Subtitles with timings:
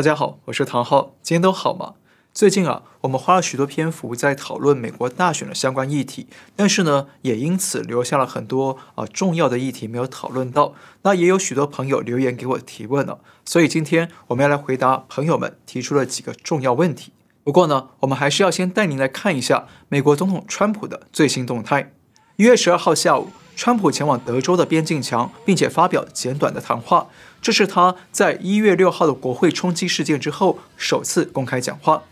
[0.00, 1.92] 大家好，我是唐浩，今天都好吗？
[2.32, 6.26] 最近啊，我们花了许多篇幅在讨论美国大选的相关议题，
[6.56, 10.72] 但是呢，也因此留下了很多啊重要的议题没有讨论到。
[11.02, 17.12] 那也有许多朋友留言给我提问了，所以今天我们要来回答朋友们提出了几个重要问题。
[17.44, 21.92] 不过呢，我们还是要先带您来看一下美国总统川普的最新动态。
[22.36, 27.08] 一月十二号下午，川普前往德州的边境墙，并且发表简短的谈话。
[27.42, 32.02] 这是他在一月六号的国会冲击事件之后首次公开讲话。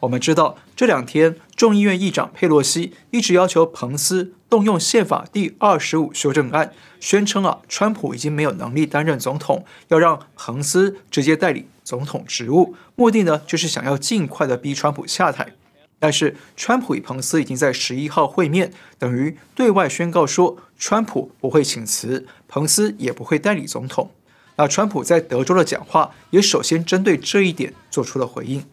[0.00, 15.52] 我们知道，这两天众议院议长佩洛西一直要求彭斯动用宪法第二十五修正案，宣称啊，川普已经没有能力担任总统，要让彭斯直接代理总统职务，目的呢，就是想要尽快的逼川普下台。
[15.98, 24.10] 但是，川普与彭斯已经在十一号会面，等于对外宣告说，川普不会请辞，彭斯也不会代理总统。
[24.59, 28.63] 那川普在德州的讲话也首先针对这一点做出了回应。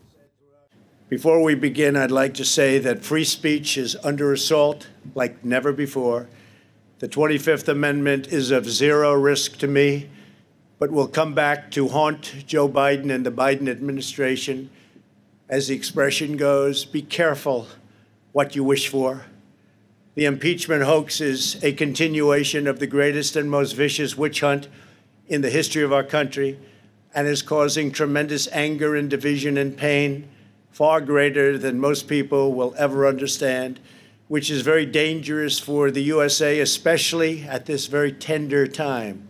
[1.09, 5.73] Before we begin, I'd like to say that free speech is under assault like never
[5.73, 6.27] before.
[7.01, 10.09] The 25th Amendment is of zero risk to me,
[10.79, 14.71] but will come back to haunt Joe Biden and the Biden administration.
[15.51, 17.67] As the expression goes, be careful
[18.33, 19.27] what you wish for.
[20.15, 24.69] The impeachment hoax is a continuation of the greatest and most vicious witch hunt
[25.29, 26.59] in the history of our country
[27.15, 30.25] and is causing tremendous anger and division and pain,
[30.71, 33.79] far greater than most people will ever understand,
[34.29, 39.29] which is very dangerous for the USA, especially at this very tender time.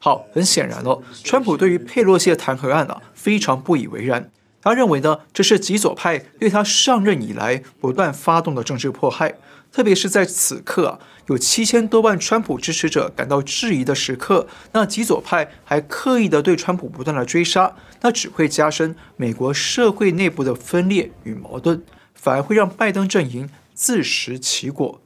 [0.00, 4.30] 好，很显然哦，川普对于佩洛西的弹劾案啊，非常不以为然。
[4.65, 9.35] 他认为呢，这是极左派对他上任以来不断发动的政治迫害，
[9.71, 21.83] 特别是在此刻啊，有七千多万川普支持者感到质疑的时刻，那极左派还刻意的对川普不断的追杀，那只会加深美国社会内部的分裂与矛盾，
[22.15, 24.99] 反而会让拜登阵营自食其果。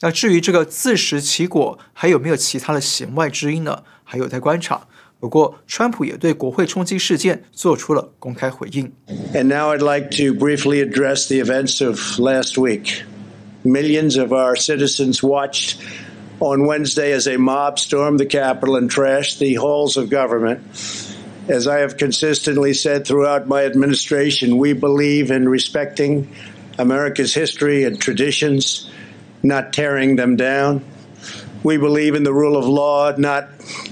[0.00, 3.84] 那至于这个自食其果，还有没有其他的弦外之音呢？
[4.02, 4.88] 还有待观察。
[5.23, 8.89] 不过，川普也对国会冲击事件做出了公开回应。
[9.33, 13.03] And now I'd like to briefly address the events of last week.
[13.65, 15.75] Millions of our citizens watched
[16.39, 20.61] on Wednesday as a mob stormed the Capitol and trashed the halls of government.
[21.49, 26.29] As I have consistently said throughout my administration, we believe in respecting
[26.77, 28.89] America's history and traditions,
[29.43, 30.81] not tearing them down.
[31.64, 33.44] We believe in the rule of law, not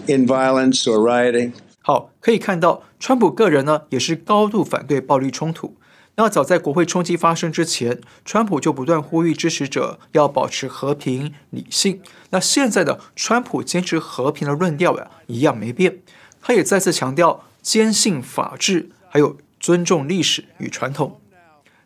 [0.07, 1.53] in violence or rioting.
[1.81, 5.75] 好，可以看到，川普个人呢也是高度反对暴力冲突。
[6.17, 12.03] 那早在国会冲击发生之前，川普就不断呼吁支持者要保持和平理性。
[12.29, 16.01] 那现在的川普坚持和平的论调呀，一样没变。
[16.43, 21.19] 他也再次强调坚信法治，还有尊重历史与传统。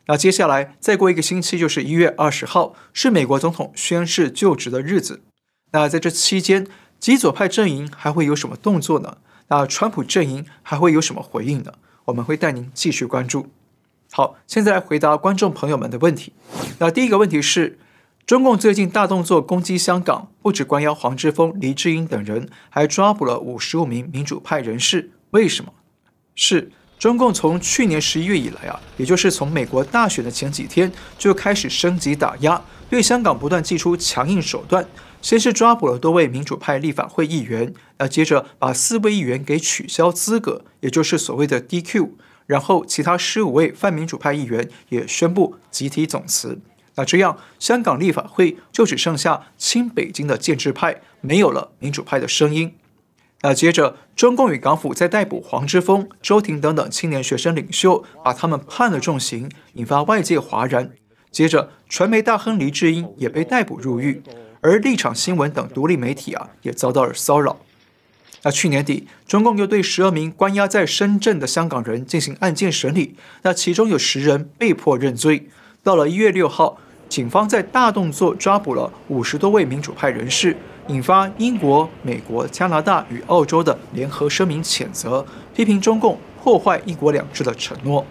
[0.07, 5.21] 那接下来再过一个星期就是一月二十号，是美国总统宣誓就职的日子。
[5.77, 6.65] 那在这期间，
[6.99, 9.17] 极左派阵营还会有什么动作呢？
[9.49, 11.71] 那川普阵营还会有什么回应呢？
[12.05, 13.45] 我们会带您继续关注。
[14.11, 16.33] 好，现在来回答观众朋友们的问题。
[16.79, 17.77] 那第一个问题是，
[18.25, 25.71] 中共最近大动作攻击香港，不止关押黄之锋、黎智英等人，还抓捕了五十五名民主派人士，为什么？
[26.33, 34.83] 是中共从去年十一月以来啊，也就是从美国大选的前几天就开始升级打压，对香港不断祭出强硬手段。
[35.27, 42.11] 先是抓捕了多位民主派立法会议员，那接着把四位议员给取消资格，也就是所谓的 DQ，
[42.45, 46.61] 然后其他十五位泛民主派议员也宣布集体总辞。
[46.95, 52.75] 那这样，香港立法会就只剩下亲北京的建制派，没有了民主派的声音。
[53.41, 60.91] 那接着，中共与港府在逮捕黄之锋、周庭等等青年学生领袖，把他们判了重刑，引发外界哗然。
[61.29, 64.23] 接着，传媒大亨黎智英也被逮捕入狱。
[64.67, 67.55] 而立场新闻等独立媒体啊，也遭到了骚扰。
[68.43, 75.47] 那去年底，中共又对十二名关押在深圳的香港人进行案件审理，那其中有十人被迫认罪。
[75.81, 76.77] 到了一月六号，
[77.07, 85.25] 警方在大动作抓捕了五十多位民主派人士，引发英国、美国、加拿大与澳洲的联合声明谴责，
[85.55, 88.05] 批评中共破坏一国两制的承诺。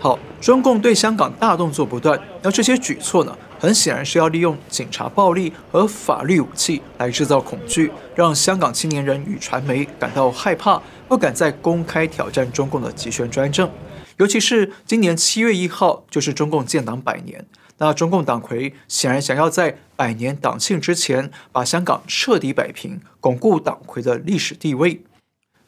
[0.00, 3.38] 好，中共对香港大动作不断，那这些举措呢？
[3.62, 13.70] 很显然是要利用警察暴力和法律武器来制造恐惧，让香港青年人与传媒感到害怕，不敢再公开挑战中共的集权专政。
[14.16, 17.46] 尤其是今年七月一号，就是中共建党百年，
[17.78, 25.04] 那中共党魁显然想要在百年党庆之前把香港彻底摆平，巩固党魁的历史地位。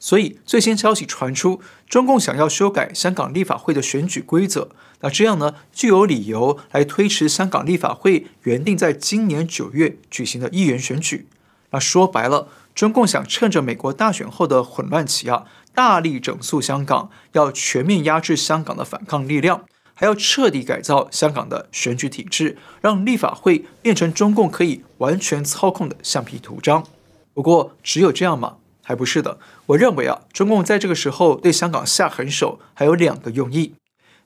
[0.05, 4.69] 所以最新消息传出，中共想要修改香港立法会的选举规则，
[5.01, 11.27] 那这样呢，就有理由来推迟香港立法会原定在今年九月举行的议员选举。
[11.71, 19.65] 那说白了，中共想趁着美国大选后的混乱期啊，大力整肃香港，要全面压制香港的反抗力量，
[19.95, 26.85] 还要彻底改造香港的选举体制，让立法会变成中共可以完全操控的橡皮图章。
[27.33, 28.57] 不过，只有这样吗？
[28.85, 33.75] 还不是的，我认为啊，中共在这个时候对香港下狠手，还有两个用意。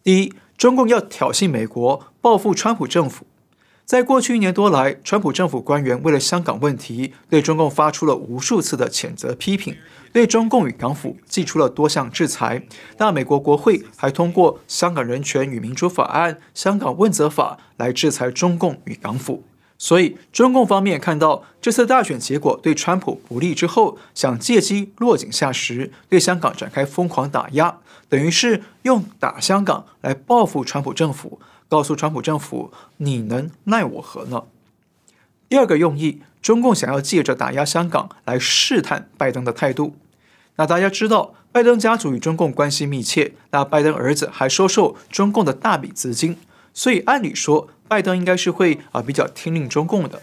[0.02, 3.26] 第一，中共要挑衅美国，报复川普政府。
[3.86, 9.76] 在过去一年多来，川普政府官员为了香港问题，对中共发出了无数次的谴责批评，
[10.12, 12.62] 对中共与港府祭出了多项制裁。
[12.98, 19.44] 那美国国会还通过《香港人权与民主法案》《香港问责法》来制裁中共与港府。
[19.80, 27.78] 所以，中共方面看到这次大选结果对川普不利之后，想借机落井下石，对香港展开疯狂打压，
[28.08, 34.42] 等于是用打香港来报复川普政府，告诉川普政府你能奈我何呢？
[35.48, 39.94] 第二个用意，中共想要借着打压香港来试探拜登的态度。
[40.56, 46.36] 那大家知道，拜登家族与中共关系密切，那拜登儿子还收受中共的大笔资金，
[46.74, 47.68] 所以按理说。
[47.88, 50.22] 拜登应该是会啊比较听令中共的，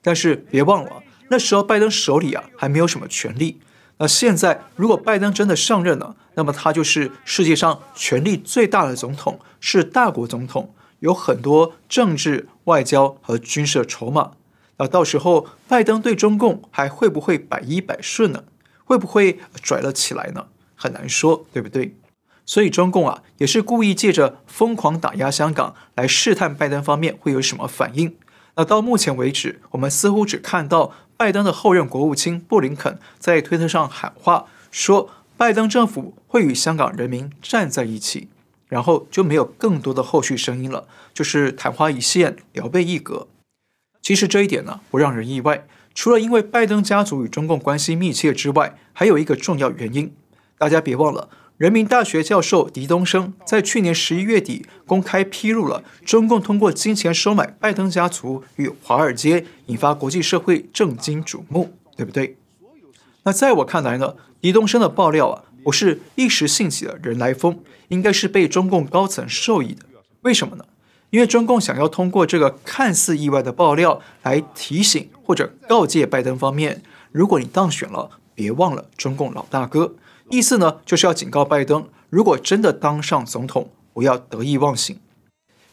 [0.00, 3.60] 但是别忘了，那时候拜登手里啊还没有什么权力。
[3.98, 14.32] 那现在如果拜登真的上任了，那么他就是世界上权力最大的总统，是大国总统，有很多政治、外交和军事的筹码。
[14.78, 18.42] 那到时候拜登对中共还会不会百依百顺呢？
[18.84, 20.46] 会不会拽了起来呢？
[20.74, 21.94] 很难说，对不对？
[22.44, 28.16] 所以中共啊，也是故意借着疯狂打压香港来试探拜登方面会有什么反应。
[28.56, 38.28] 那到目前为止，我们似乎只看到拜登的后任国务卿布林肯在推特上喊话，说拜登政府会与香港人民站在一起，
[38.68, 43.28] 然后就没有更多的后续声音了，就是昙花一现，聊备一格。
[44.02, 50.12] 其实这一点呢，不让人意外，除了因为拜登家族与中共关系密切之外，还有一个重要原因，
[50.58, 51.28] 大家别忘了。
[51.62, 62.36] 人民大学教授狄东升在去年十一月底公开披露了中共通过金钱收买拜登家族与华尔街，引发国际社会震惊瞩目，对不对？
[63.22, 67.56] 那在我看来呢，狄东升的爆料啊，不是一时兴起的人来疯，
[67.86, 69.84] 应该是被中共高层授意的。
[70.22, 70.64] 为什么呢？
[71.10, 76.82] 因为中共想要通过这个看似意外的爆料来提醒或者告诫拜登方面，
[77.12, 79.94] 如果你当选了，别忘了中共老大哥。
[80.32, 84.98] 意思呢，就是要警告拜登，如果真的当上总统，不要得意忘形。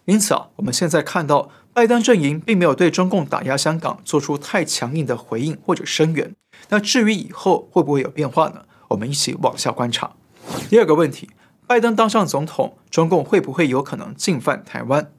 [0.03, 6.35] 因此啊，我们现在看到拜登阵营并没有对中共打压香港做出太强硬的回应或者声援。
[6.67, 8.65] 那至于以后会不会有变化呢？
[8.89, 10.11] 我们一起往下观察。
[10.69, 11.29] 第二个问题，
[11.65, 15.09] 拜登当上总统，中共会不会有可能进犯台湾？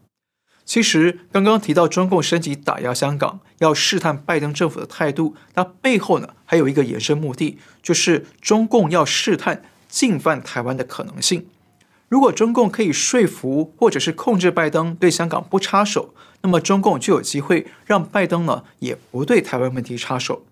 [0.71, 11.45] 其实刚刚提到中共升级打压香港，要试探拜登政府的态度，那背后呢，还有一个延伸目的，就是中共要试探进犯台湾的可能性。
[12.07, 20.45] 如果中共可以说服或者是控制拜登对香港不插手，那么中共就有机会让拜登呢也不对台湾问题插手。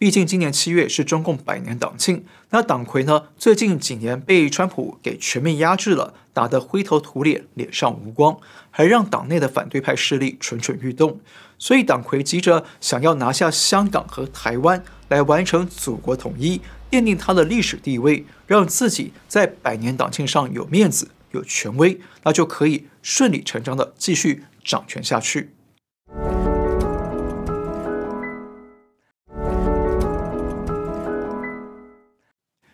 [0.00, 8.38] 毕竟今年七月是中共百年党庆，那党魁呢最近几年被川普给全面压制了，打得灰头土脸，脸上无光，
[8.70, 11.20] 还让党内的反对派势力蠢蠢欲动。
[11.58, 25.50] 所以党魁急着想要拿下香港和台湾，来完成祖国统一，奠定他的历史地位，让自己在百年党庆上有面子、有权威，那就可以顺理成章的继续掌权下去。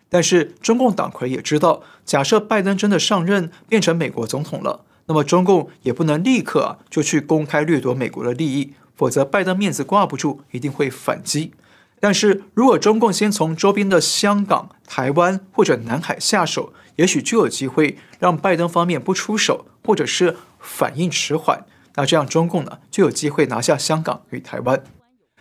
[0.08, 11.52] 但是中共党魁也知道，假设拜登真的上任变成美国总统了，那么中共也不能立刻啊就去公开掠夺美国的利益，否则拜登面子挂不住，一定会反击。
[11.98, 21.64] 但是如果中共先从周边的香港、台湾或者南海下手，也许就有机会让拜登方面不出手，或者是反应迟缓，
[21.96, 24.84] 那这样中共呢就有机会拿下香港与台湾。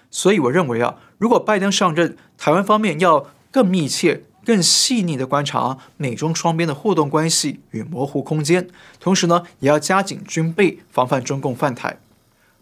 [0.10, 4.24] 所以我认为啊，如果拜登上任，台湾方面要更密切。
[4.46, 11.98] 更细腻地观察美中双边的互动关系与模糊空间，同时呢，也要加紧军备，防范中共犯台。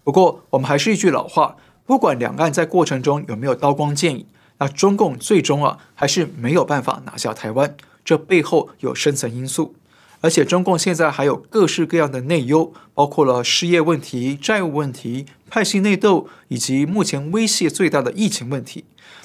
[0.04, 4.26] 不过，我们还是一句老话，不管两岸在过程中有没有刀光剑影，
[4.58, 7.76] 那中共最终啊，还是没有办法拿下台湾。
[8.06, 9.76] 这背后有深层因素，
[10.20, 18.84] 而且中共现在还有各式各样的内忧，包括了失业问题、债务问题、派系内斗，以及目前威胁最大的疫情问题。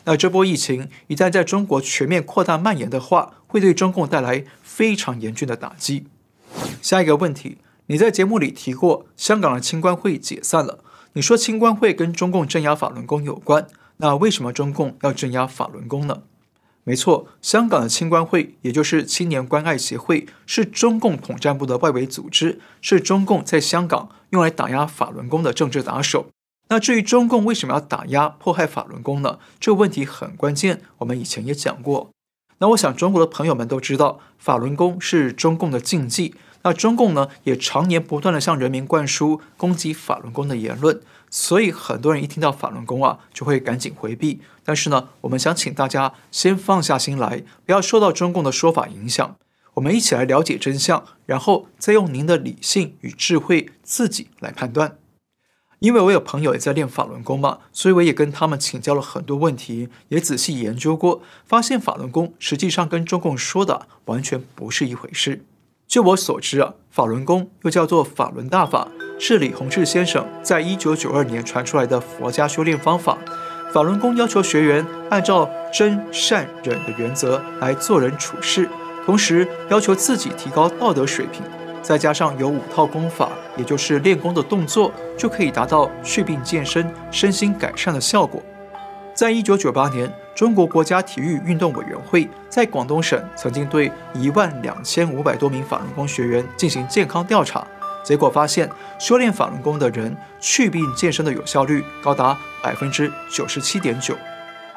[0.08, 6.06] 那这波疫情一旦在中国全面扩大蔓延的话，会对中共带来非常严峻的打击。
[6.80, 10.78] 下一个问题，你在节目里提过香港的青关会解散了，
[11.12, 13.66] 你说青关会跟中共镇压法轮功有关，
[13.98, 16.22] 那为什么中共要镇压法轮功呢？
[16.84, 26.28] 没错，香港的青关会，也就是青年关爱协会，是中共统战部的外围组织，是中共在香港用来打压法轮功的政治打手。
[26.70, 29.38] 那至于中共为什么要打压迫害法轮功呢？
[29.58, 32.10] 这个问题很关键，我们以前也讲过。
[32.58, 36.34] 那我想中国的朋友们都知道，法轮功是中共的禁忌。
[36.62, 41.00] 那中共呢，也常年不断地向人民灌输攻击法轮功的言论。
[41.30, 44.40] 所以很多人一听到法轮功啊，就会赶紧回避。
[44.64, 49.36] 但是呢，我们想请大家先放下心来，不要受到中共的说法影响。
[49.74, 54.98] 我们一起来了解真相，然后再用您的理性与智慧自己来判断。
[55.80, 65.44] 因为我有朋友也在练法轮功嘛，所以我也跟他们请教了很多问题，也仔细研究过，发现法轮功实际上跟中共说的完全不是一回事。
[65.86, 68.88] 据我所知啊，法轮功又叫做法轮大法。
[69.20, 73.18] 是李洪志先生在一九九二年传出来的佛家修炼方法。
[73.72, 78.68] 法轮功要求学员按照真善忍的原则来做人处事，
[79.04, 81.42] 同时要求自己提高道德水平，
[81.82, 88.42] 再加上有五套功法，也就是练功的动作，就可以达到祛病健身、身心改善的效果。
[89.14, 97.66] 在一九九八年，中国国家体育运动委员会在广东省曾经对一万两千五百多名法轮功学员进行健康调查。
[98.04, 104.16] 结果发现，修炼法轮功的人祛病健身的有效率高达百分之九十七点九。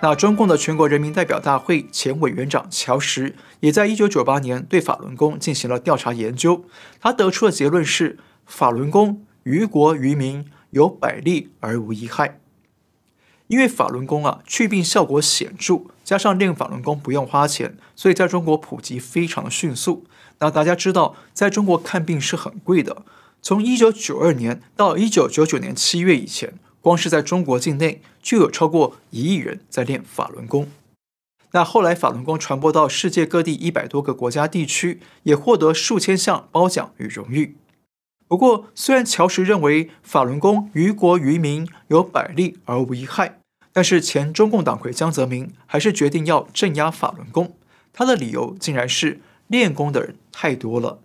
[0.03, 6.65] 那中共的全国人民代表大会前委员长乔石也在一九九八年对法轮功进行了调查研究，
[7.00, 12.39] 他得出的结论是：法轮功于国于民有百利而无一害。
[13.46, 20.05] 因为法轮功啊，祛病效果显著，加上练法轮功不用花钱，所以在中国普及非常的迅速。
[20.39, 23.03] 那大家知道，在中国看病是很贵的。
[23.41, 30.70] 从一九九二年到一九九九年七月以前，光是在中国境内就有超过一亿人在练法轮功。
[31.54, 37.56] 那后来法轮功传播到世界各地一百多个国家地区，也获得数千项褒奖与荣誉。
[38.28, 43.40] 不过，虽然乔石认为法轮功于国于民有百利而无一害，
[43.74, 47.58] 但是前中共党魁江泽民还是决定要镇压法轮功。
[47.92, 51.00] 他的理由竟然是练功的人太多了。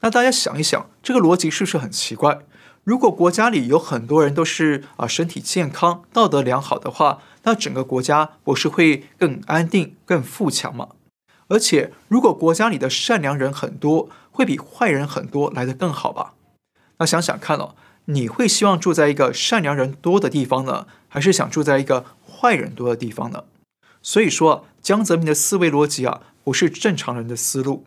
[0.00, 2.38] 那大家想一想，这个逻辑是不是很奇怪？
[2.86, 10.90] 如果国家里有很多人都是啊身体健康、道德良好的话，那整个国家不是会更安定、更富强吗？
[11.48, 16.34] 而且，如果国家里的善良人很多，会比坏人很多来得更好吧？
[16.98, 17.74] 那想想看哦，
[18.04, 23.42] 你会希望住在一个善良人多的地方呢，还是想住在一个坏人多的地方呢？
[24.00, 27.84] 所以说，江泽民的思维逻辑啊，不是正常人的思路。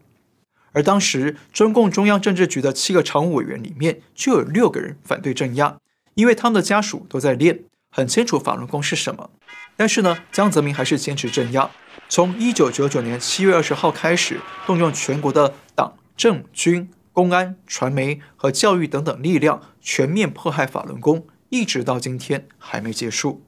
[0.72, 5.78] 而当时中共中央政治局的七个常务委员里面，就有六个人反对镇压，
[6.14, 7.62] 因为他们的家属都在练，
[7.92, 9.30] 很清楚法轮功是什么。
[9.76, 11.72] 但是呢，江泽民还是坚持镇压。
[12.08, 23.44] 从一九九九年七月二十号开始，动用全国的党政军、公安、传媒和教育等等力量，全面迫害法轮功，一直到今天还没结束。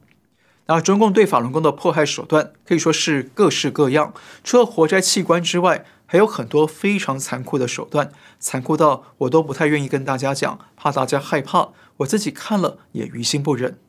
[0.67, 4.13] 那中共对法轮功的迫害手段可以说是各式各样，
[4.43, 11.69] 除了活摘器官之外，还有很多非常残酷的手段，残酷到我都不太愿意跟大家讲，怕大家害怕。
[11.99, 13.79] 我自己看了也于心不忍。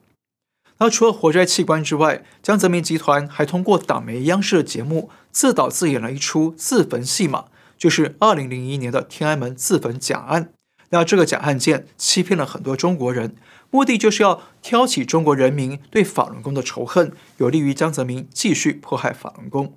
[0.79, 10.51] 那除了活摘器官之外，江泽民集团还通过党媒央视的节目自导自演了一出自焚戏码，就是二零零一年的天安门自焚假案。
[10.91, 13.35] 那这个假案件欺骗了很多中国人，
[13.73, 19.77] 目的就是要挑起中国人民对法轮功的仇恨，有利于江泽民继续迫害法轮功。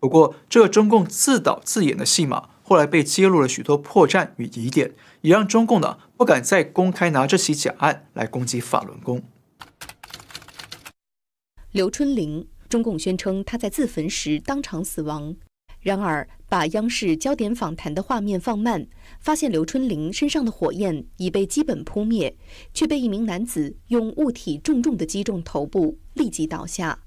[0.00, 9.22] 不过，这个中共自导自演的戏码，后来被揭露了许多破绽与疑点，也让中共呢不敢再公开拿这起假案来攻击法轮功。
[11.72, 15.34] 刘春霖，中共宣称他在自焚时当场死亡。
[15.80, 18.86] 然而，把央视焦点访谈的画面放慢，
[19.20, 22.36] 发现刘春霖身上的火焰已被基本扑灭，
[22.72, 27.00] 却被一名男子用物体重重的击中头部，立即倒下。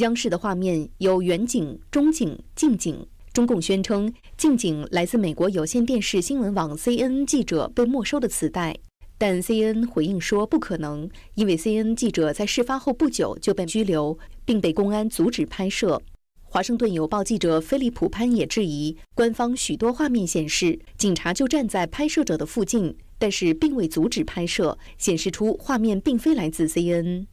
[0.00, 3.06] 央视的画面有远景、中景、近景。
[3.32, 8.76] 中共宣称近景来自美国有线电视新闻网 CNN 记者被没收的磁带，
[9.16, 16.02] 但 CNN 回应说不可能，因为 CNN 记者在事发后不久就被拘留，并被公安阻止拍摄。
[16.42, 27.26] 华盛顿邮报记者菲利普潘也质疑，官方许多画面显示警察就站在拍摄者的附近，但是并未阻止拍摄，显示出画面并非来自 CNN。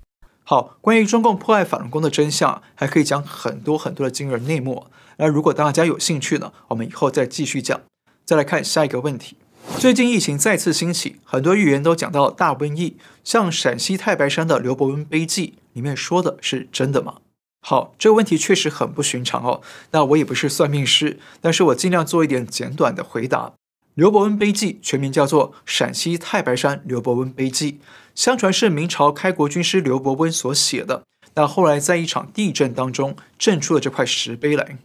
[0.49, 4.87] 好，关于中共破坏法轮功的真相，还可以讲很多很多的惊人内幕。
[5.17, 7.81] 那如果大家有兴趣呢，我们以后再继续讲。
[8.23, 9.35] 再来看下一个问题：
[9.77, 17.15] 最近疫情再次兴起，很多预言都讲到大瘟疫，像陕西太白山的刘伯温碑记里面说的是真的吗？
[17.59, 19.59] 好，这个问题确实很不寻常哦。
[19.91, 23.51] 那我也不是算命师，但是我尽量做一点简短的回答。
[23.97, 27.71] 刘伯温碑记全名叫做《陕西太白山刘伯温碑记》，
[28.13, 31.01] 相传是明朝开国军师刘伯温所写的。
[31.33, 34.77] 那后来在一场地震当中震出了这块石碑来。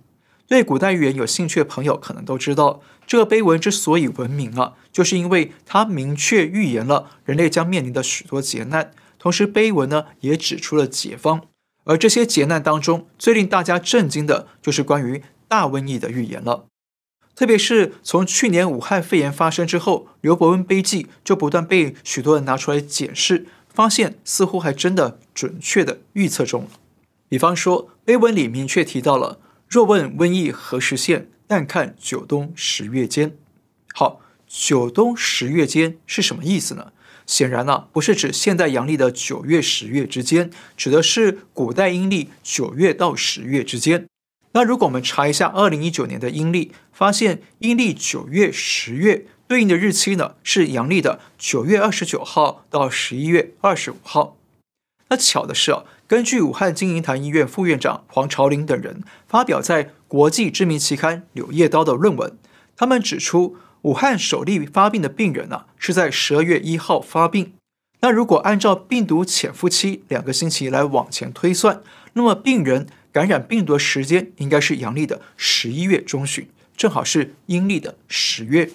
[0.49, 11.42] 对古代预言有兴趣的朋友可能都知道，这个碑文之所以闻名啊，就是因为它明确预言了人类将面临的许多劫难，同时碑文呢也指出了解方。
[11.85, 16.64] 而这些劫难当中，最令大家震惊的就是关于大瘟疫的预言了。
[17.34, 26.70] 特别是从去年武汉肺炎发生之后，刘伯温碑记就不断被许多人拿出来检视，发现似乎还真的准确的预测中了。
[27.28, 33.34] 比方说，碑文里明确提到了“若问瘟疫何时现，但看九冬十月间”。
[33.94, 36.92] 好，九冬十月间是什么意思呢？
[37.26, 44.06] 显然呢、不是指现代阳历的九月、十月之间，指的是古代阴历九月到十月之间。
[44.54, 54.37] 那如果我们查一下二零一九年的阴历，发现阴历九月、十月对应的日期呢，是阳历的九月二十九号到十一月二十五号。
[55.09, 62.37] 那巧的是啊，根据武汉金银潭医院副院长黄朝林等人发表在国际知名期刊《柳叶刀》的论文，
[62.76, 67.54] 他们指出，武汉首例发病的病人呢，是在十二月一号发病。
[68.00, 71.82] 那如果按照病毒潜伏期两个星期来往前推算，
[72.12, 72.87] 那么病人。
[73.12, 78.71] 感染病毒的时间应该是阳历的十一月中旬，正好是阴历的十月。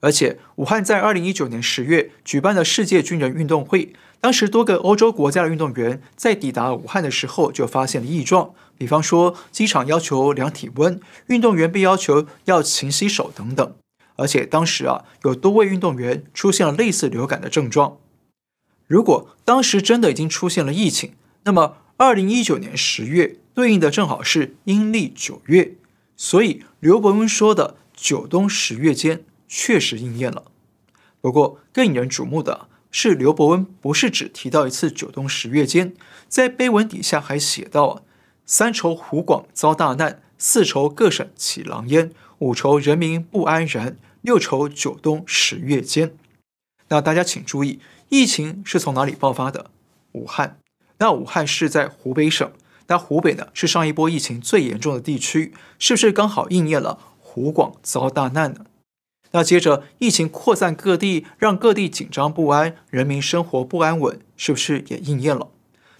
[0.00, 13.74] 而且，武汉在二零一九年十月举办的世界军人运动会，当时多个欧洲国家的运动员在抵达武汉的时候就发现了异状，比方说机场要求量体温，运动员被要求要勤洗手等等。
[14.16, 17.96] 而且当时啊，有多位运动员出现了类似流感的症状。
[18.86, 23.36] 如果当时真的已经出现了疫情，那么二零一九年十月。
[23.58, 25.74] 对应的正好是阴历九月，
[26.16, 30.44] 所以刘伯温说的九冬十月间确实应验了。
[31.20, 35.92] 不过更引人瞩目的是，刘伯温不是只提到一次九冬十月间，
[36.28, 38.04] 在碑文底下还写道
[38.46, 46.14] ：“三愁湖广遭大难，四愁各省起狼烟，五愁人民不安然，六愁九冬十月间。”
[46.90, 49.72] 那大家请注意，疫情是从哪里爆发的？
[50.12, 50.60] 武汉。
[50.98, 52.52] 那武汉是在湖北省。
[52.88, 58.66] 那湖北呢，是上一波疫情最严重的地区，是不是刚好应验了“湖广遭大难”呢？
[59.32, 65.48] 那接着疫情扩散各地，让各地紧张不安，人民生活不安稳，是不是也应验了？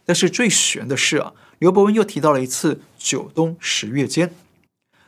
[0.06, 4.34] 但是最悬的是啊，刘伯温又提到了一次“九冬十月间”。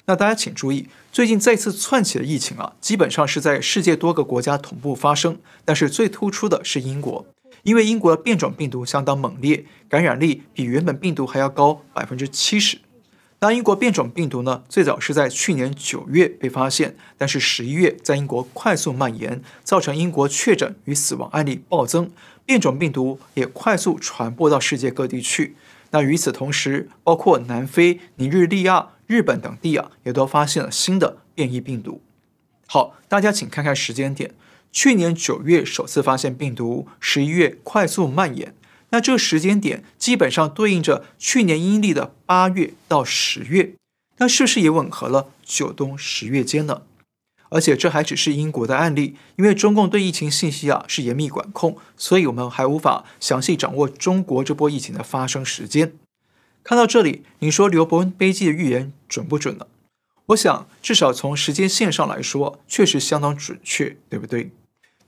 [0.05, 7.25] 那大家请注意，最近再次窜起的疫情啊，基本上是在世界多个国家同步发生，但是最突出的是英国。
[7.62, 12.79] 因为英国的变种病毒相当猛烈，感染力比原本病毒还要高百分之七十。
[13.42, 22.11] 那英国变种病毒呢，最早是在去年九月被发现，但是十一月在英国快速蔓延，造成英国确诊与死亡案例暴增，
[22.44, 25.57] 变种病毒也快速传播到世界各地去。
[25.92, 32.03] 那与此同时，包括南非、尼日利亚、日本等地啊，也都发现了新的变异病毒。
[32.66, 34.35] 好，大家请看看时间点。
[34.72, 38.54] 去年九月首次发现病毒，十一月快速蔓延。
[38.90, 43.74] 那这个时间点基本上对应着去年阴历的八月到十月，
[44.18, 46.83] 那是不是也吻合了九冬十月间呢？
[47.50, 55.92] 而且这还只是英国的案例，因为中共对疫情信息啊是严密管控，所以我们还无法详细掌握中国这波疫情的发生时间。
[56.62, 59.66] 看到这里，你说刘伯温碑记的预言准不准呢？
[60.26, 64.52] 我想至少从时间线上来说，确实相当准确，对不对？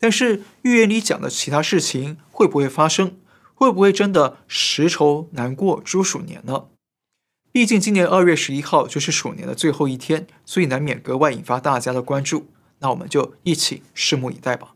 [0.03, 3.17] 但是预言里讲的其他事情会不会发生？
[3.55, 6.65] 会不会真的十愁难过猪鼠年呢？
[7.53, 12.49] 毕竟今年二月十一号就是鼠年的最后一天，所以难免格外引发大家的关注。
[12.81, 14.75] 那我们就一起拭目以待吧。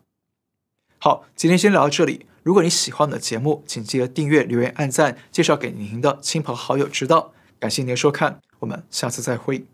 [0.99, 2.27] 好，今天先聊到这里。
[2.45, 7.33] 如果你喜欢我的节目，请记得订阅、留言、按赞，介绍给您的亲朋好友知道。
[7.59, 9.67] 感谢您的收看，我们下次再会。